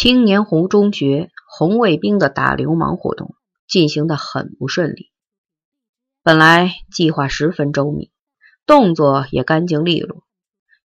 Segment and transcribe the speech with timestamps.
[0.00, 3.34] 青年湖中学红卫兵的打流氓活动
[3.66, 5.10] 进行的很不顺利。
[6.22, 8.12] 本来计划十分周密，
[8.64, 10.22] 动作也干净利落，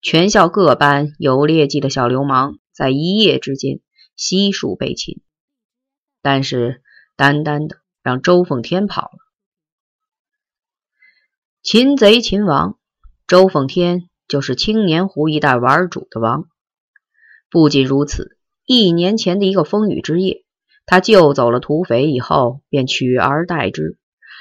[0.01, 3.81] 全校各班有劣迹的小流氓在一夜之间
[4.17, 5.21] 悉数被擒。
[6.23, 6.83] 但是
[7.15, 9.19] 单单的让周凤天跑了，
[11.63, 12.79] 擒贼擒王，
[13.27, 16.49] 周凤天就是青年湖一带玩主的王。
[17.51, 18.39] 不仅如此。
[18.75, 20.47] 一年前的一个风雨之夜，
[20.87, 23.99] 他救走了土匪以后，便取而代之，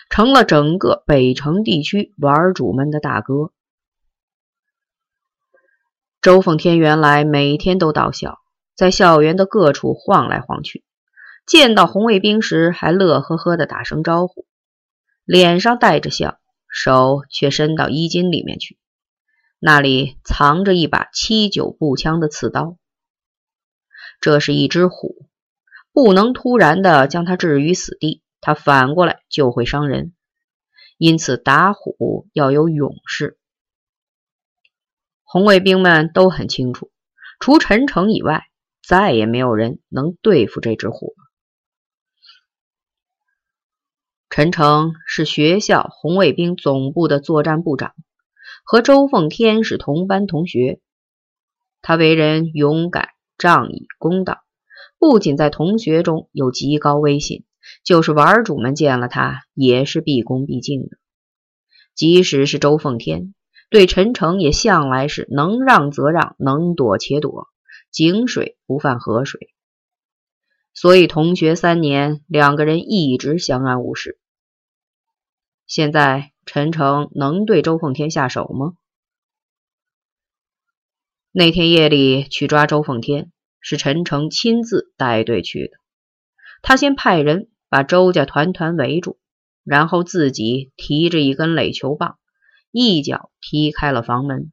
[0.09, 3.51] 成了整个北城地区玩主们的大哥。
[6.21, 8.37] 周凤天原来每天都到校，
[8.73, 10.85] 在校园的各处晃来晃去，
[11.45, 14.45] 见到红卫兵时还乐呵呵的打声招呼，
[15.25, 16.39] 脸上带着笑，
[16.69, 18.77] 手却伸到衣襟里面去，
[19.59, 22.77] 那里藏着一把七九步枪的刺刀。
[24.21, 25.27] 这是一只虎，
[25.91, 30.13] 不能突然的将它置于死地，它反过来就会伤人。
[30.99, 33.39] 因此，打虎要有勇士。
[35.23, 36.91] 红卫兵们都很清楚，
[37.39, 38.45] 除陈诚以外，
[38.87, 41.23] 再也没有人能对付这只虎了。
[44.29, 47.95] 陈诚是学校红卫兵总部的作战部长，
[48.63, 50.79] 和周凤天是同班同学。
[51.81, 53.09] 他为人勇敢。
[53.41, 54.43] 仗义公道，
[54.99, 57.43] 不仅在同学中有极高威信，
[57.83, 60.99] 就是玩主们见了他也是毕恭毕敬的。
[61.95, 63.33] 即使是周奉天，
[63.71, 67.47] 对陈诚也向来是能让则让，能躲且躲，
[67.89, 69.49] 井水不犯河水。
[70.75, 74.19] 所以同学三年，两个人一直相安无事。
[75.65, 78.73] 现在陈诚能对周凤天下手吗？
[81.33, 83.31] 那天夜里去抓周凤天，
[83.61, 85.77] 是陈诚亲自带队去的。
[86.61, 89.17] 他先派人把周家团团围住，
[89.63, 92.19] 然后自己提着一根垒球棒，
[92.69, 94.51] 一脚踢开了房门。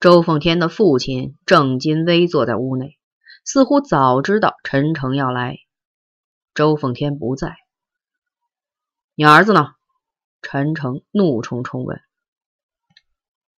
[0.00, 2.98] 周凤天的父亲正襟危坐在屋内，
[3.42, 5.56] 似乎早知道陈诚要来。
[6.52, 7.56] 周凤天不在，
[9.14, 9.72] 你儿子呢？
[10.42, 12.02] 陈诚怒冲冲问。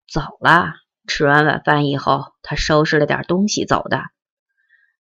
[0.07, 0.73] 走了，
[1.05, 4.03] 吃完晚饭以后，他收拾了点东西走的。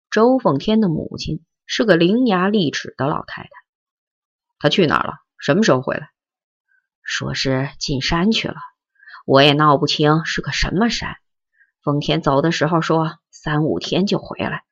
[0.09, 3.49] 周凤天的母亲是个伶牙俐齿的老太太。
[4.59, 5.15] 他去哪儿了？
[5.37, 6.09] 什么时候回来？
[7.01, 8.55] 说是进山去了，
[9.25, 11.17] 我也闹不清是个什么山。
[11.81, 14.63] 凤天走的时候说三五天就回来。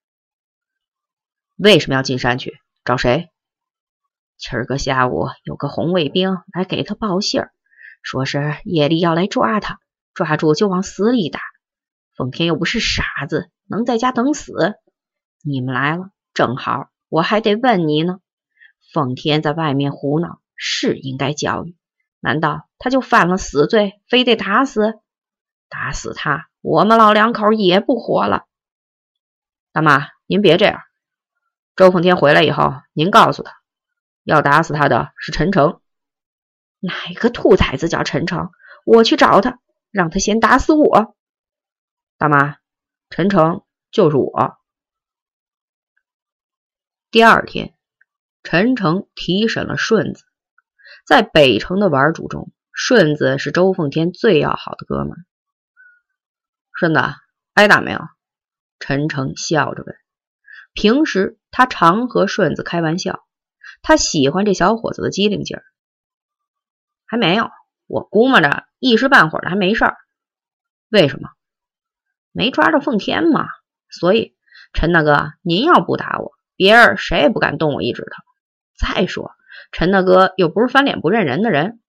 [1.58, 2.58] 为什么要进山去？
[2.86, 3.30] 找谁？
[4.38, 7.52] 今儿个下午有个红卫兵来给他报信儿，
[8.02, 9.81] 说是夜里要来抓他。
[10.14, 11.40] 抓住就往死里打，
[12.16, 14.76] 奉天又不是傻子，能在家等死？
[15.44, 18.20] 你们来了，正好，我还得问你呢。
[18.94, 21.78] 奉天在外面胡闹，是应该教育？
[22.20, 25.00] 难道他就犯了死罪，非得打死？
[25.70, 28.46] 打死他，我们老两口也不活了。
[29.72, 30.82] 大妈，您别这样。
[31.76, 33.54] 周奉天回来以后，您告诉他，
[34.24, 35.80] 要打死他的是陈诚。
[36.82, 38.50] 哪个兔崽子叫陈诚？
[38.86, 39.60] 我去找他。
[39.92, 41.16] 让他先打死我，
[42.18, 42.58] 大妈，
[43.10, 44.58] 陈诚就是我。
[47.12, 47.76] 第二天，
[48.42, 50.24] 陈诚提审了顺子。
[51.06, 55.18] 在北城的玩主中，顺子是周凤天最要好的哥们。
[56.74, 57.02] 顺子
[57.54, 58.00] 挨打没有？
[58.80, 59.96] 陈诚笑着问。
[60.74, 63.26] 平时他常和顺子开玩笑，
[63.82, 65.64] 他喜欢这小伙子的机灵劲儿。
[67.06, 67.52] 还没有。
[67.92, 69.98] 我估摸着一时半会儿的还没事儿，
[70.88, 71.30] 为什么？
[72.32, 73.50] 没抓着奉天嘛。
[73.90, 74.34] 所以
[74.72, 78.24] 陈大哥，您要不打我，别人谁也不敢动我一指头。
[78.78, 79.34] 再说
[79.74, 81.82] 陈大哥又不是翻脸不认人的人。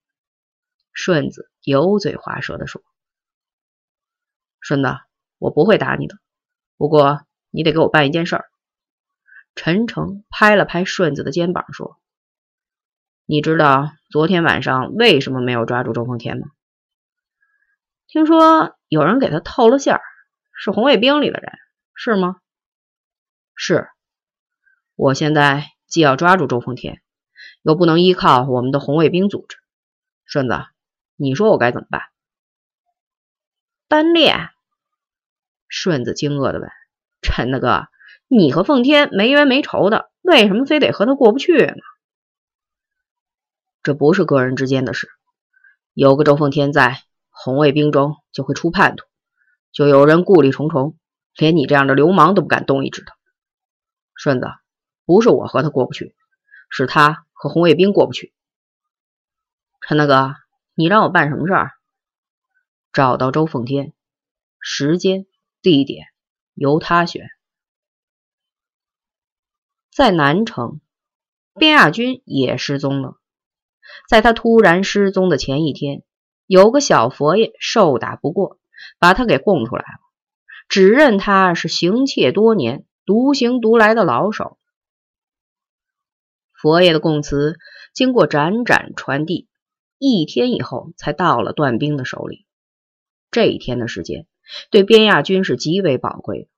[0.92, 2.82] 顺子油嘴滑舌的说
[4.58, 4.88] ：“顺子，
[5.38, 6.16] 我不会打你的，
[6.76, 8.50] 不过你得给我办一件事儿。”
[9.54, 12.00] 陈诚拍了拍顺子的肩膀说。
[13.24, 16.48] 你知道昨天晚上为什么没有抓住周凤天吗？
[18.06, 20.02] 听说有人给他透了信儿，
[20.54, 21.50] 是红卫兵里的人，
[21.94, 22.36] 是吗？
[23.54, 23.88] 是。
[24.96, 27.00] 我现在既要抓住周凤天，
[27.62, 29.56] 又不能依靠我们的红卫兵组织。
[30.26, 30.62] 顺子，
[31.16, 32.02] 你说我该怎么办？
[33.88, 34.50] 单练。
[35.68, 36.68] 顺子惊愕的问
[37.22, 37.88] ：“陈大哥，
[38.28, 41.82] 你和奉天没冤没仇的，为什么非得和他过不去呢？”
[43.82, 45.08] 这不是个人之间的事，
[45.92, 49.04] 有个周凤天在，红卫兵中就会出叛徒，
[49.72, 50.96] 就有人顾虑重重，
[51.36, 53.12] 连你这样的流氓都不敢动一指头。
[54.14, 54.46] 顺子，
[55.04, 56.14] 不是我和他过不去，
[56.70, 58.32] 是他和红卫兵过不去。
[59.80, 60.36] 陈大哥，
[60.74, 61.72] 你让我办什么事儿？
[62.92, 63.92] 找到周凤天，
[64.60, 65.26] 时间、
[65.60, 66.06] 地点
[66.54, 67.30] 由他选。
[69.90, 70.80] 在南城，
[71.54, 73.18] 边亚军也失踪了。
[74.08, 76.02] 在他突然失踪的前一天，
[76.46, 78.58] 有个小佛爷受打不过，
[78.98, 80.00] 把他给供出来了，
[80.68, 84.58] 指认他是行窃多年、独行独来的老手。
[86.52, 87.58] 佛爷的供词
[87.92, 89.48] 经过辗转传递，
[89.98, 92.46] 一天以后才到了段兵的手里。
[93.30, 94.26] 这一天的时间
[94.70, 96.48] 对边亚军是极为宝贵的。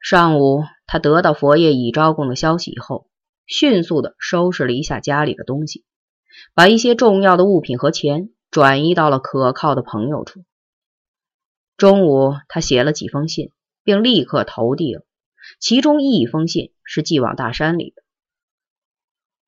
[0.00, 3.08] 上午，他得到佛爷已招供的消息以后，
[3.48, 5.84] 迅速的收拾了一下家里的东西，
[6.54, 10.44] 把一些重要的物品和钱转移到了可靠的朋友处。
[11.76, 13.52] 中午，他写了几封信，
[13.82, 15.04] 并立刻投递了，
[15.58, 18.02] 其中一封信是寄往大山里的。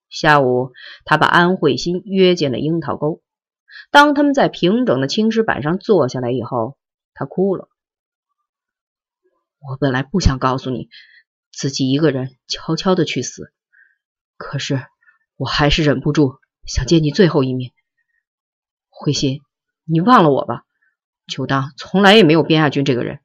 [0.09, 0.73] 下午，
[1.05, 3.21] 他把安慧心约进了樱桃沟。
[3.91, 6.79] 当他们在平整的青石板上坐下来以后，
[7.13, 7.69] 他哭了。
[9.61, 10.89] 我本来不想告诉你，
[11.53, 13.53] 自己一个人悄悄的去死，
[14.41, 14.87] 可是
[15.37, 17.73] 我还是忍不住想见你最后一面。
[18.89, 19.43] 慧心，
[19.85, 20.65] 你忘了我吧，
[21.27, 23.21] 就当从来也没有边亚军这个人。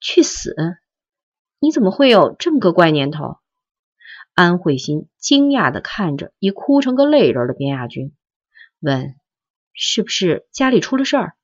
[0.00, 0.56] 去死？
[1.58, 3.40] 你怎么会有这么个怪念头？
[4.32, 8.16] 安慧心惊讶的看着已哭成个泪人的边亚军，
[8.80, 9.20] 问
[9.74, 11.36] ：“是不是家里出了事儿？”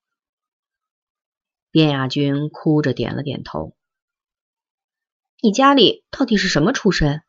[1.70, 3.76] 边亚军哭着点了点头。
[5.42, 7.22] 你家里到底是什么出身？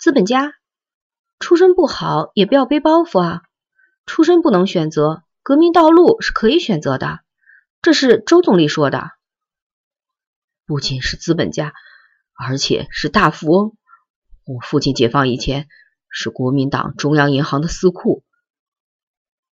[0.00, 0.54] 资本家？
[1.40, 3.42] 出身不好也不要背包袱啊！
[4.06, 7.20] 出身不能选择，革命道路是可以选择的。
[7.82, 9.10] 这是周总理说的。
[10.64, 11.74] 不仅是资本家，
[12.32, 13.76] 而且是大富翁。
[14.46, 15.68] 我父亲解放以前
[16.08, 18.24] 是国民党中央银行的司库。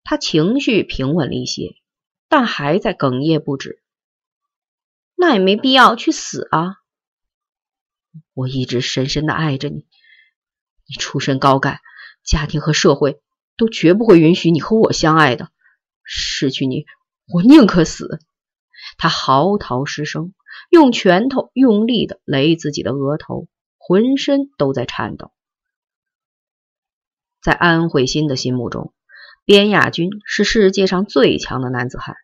[0.03, 1.75] 他情绪平稳了一些，
[2.27, 3.83] 但还在哽咽不止。
[5.15, 6.77] 那也没必要去死啊！
[8.33, 9.87] 我一直深深的爱着你，
[10.89, 11.81] 你出身高干，
[12.25, 13.21] 家庭和社会
[13.57, 15.51] 都绝不会允许你和我相爱的。
[16.03, 16.87] 失去你，
[17.33, 18.19] 我宁可死！
[18.97, 20.33] 他嚎啕失声，
[20.71, 25.31] 用拳头用力的擂自己的额头，浑身都在颤抖。
[27.43, 28.95] 在安慧心的心目中，
[29.45, 32.17] 边亚军是世界上最强的男子汉。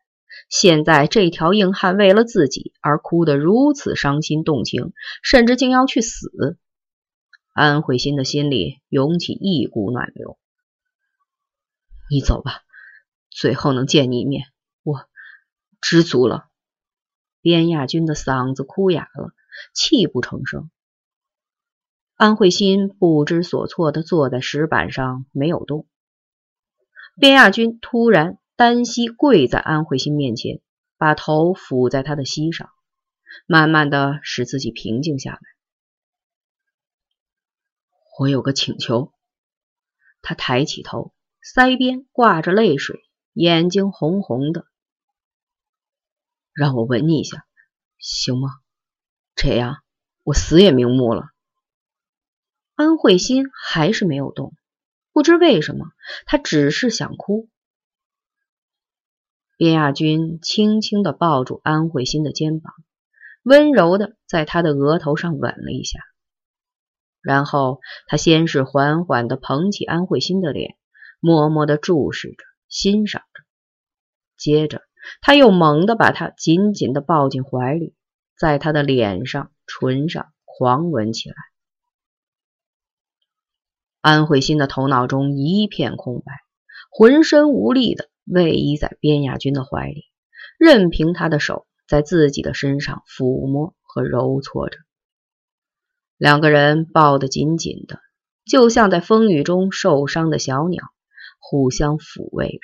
[0.48, 6.58] 现在这条硬汉为了自己而哭得如此伤心动情，甚至竟要去死。
[7.54, 10.38] 安慧心的心里涌起一股暖流。
[12.10, 12.60] 你走吧，
[13.30, 14.48] 最后能见你一面，
[14.82, 15.08] 我
[15.80, 16.50] 知足了。
[17.40, 19.32] 边亚军的嗓子哭哑了，
[19.72, 20.70] 泣不成声。
[22.16, 25.86] 安慧心不知所措的坐在石板上，没有动。
[27.18, 28.38] 边亚军突然。
[28.56, 30.60] 单膝跪在安慧心面前，
[30.96, 32.70] 把头伏在他的膝上，
[33.48, 35.40] 慢慢的使自己平静下来。
[38.18, 39.12] 我有个请求。
[40.22, 41.12] 他抬起头，
[41.42, 43.00] 腮边挂着泪水，
[43.32, 44.66] 眼睛红红的。
[46.52, 47.44] 让我吻你一下，
[47.98, 48.48] 行吗？
[49.34, 49.82] 这样
[50.22, 51.26] 我死也瞑目了。
[52.76, 54.54] 安慧心还是没有动，
[55.12, 55.86] 不知为什么，
[56.26, 57.48] 他只是想哭。
[59.56, 62.74] 边亚军轻轻的抱住安慧心的肩膀，
[63.42, 66.00] 温柔的在她的额头上吻了一下，
[67.24, 70.76] 然后他先是缓缓的捧起安慧心的脸，
[71.18, 73.42] 默默的注视着、欣赏着，
[74.36, 74.82] 接着
[75.20, 77.94] 他又猛地把她紧紧的抱进怀里，
[78.38, 81.36] 在她的脸上、唇上狂吻起来。
[84.00, 86.32] 安慧心的头脑中一片空白，
[86.90, 88.08] 浑身无力的。
[88.26, 90.06] 偎依在边亚军的怀里，
[90.58, 94.78] 任凭他的手在自己的身上抚摸和揉搓着。
[96.16, 98.00] 两个人抱得紧紧的，
[98.44, 100.84] 就像在风雨中受伤的小鸟，
[101.38, 102.60] 互相抚慰着。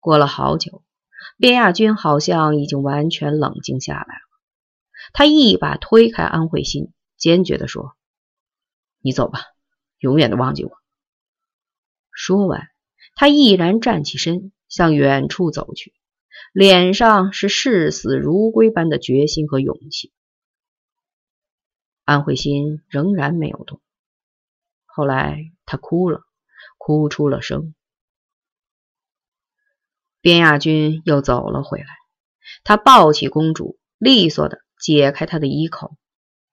[0.00, 0.82] 过了好久，
[1.38, 4.22] 边亚军好像已经完全冷静下来了。
[5.12, 7.96] 他一把推开安慧心，坚决地说
[9.00, 9.40] ：“你走吧，
[9.98, 10.72] 永远的忘记我。”
[12.12, 12.68] 说完。
[13.14, 15.92] 他毅然站起身，向远处走去，
[16.54, 20.12] 脸上是视死如归般的决心和勇气。
[22.04, 23.80] 安慧心仍然没有动。
[24.86, 26.22] 后来，他哭了，
[26.78, 27.74] 哭出了声。
[30.20, 31.86] 边亚军又走了回来，
[32.64, 35.96] 他抱起公主，利索的解开她的衣口，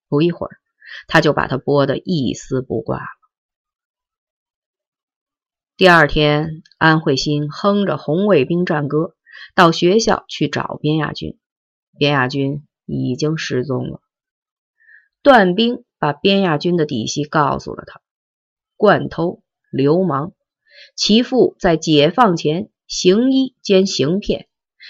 [0.08, 0.58] 不一会儿，
[1.08, 3.06] 他就把她剥得一丝不挂了。
[5.78, 9.16] 第二天，安慧心哼着红卫兵战歌，
[9.56, 11.40] 到学校去找边亚军。
[11.98, 14.02] 边亚军已经失踪了。
[15.22, 18.02] 段兵把边亚军的底细告诉了他：
[18.78, 20.34] 惯偷、流氓，
[20.96, 24.48] 其父在解放前行医兼行骗，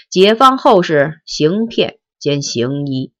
[0.08, 3.12] 解放后是行骗兼行医。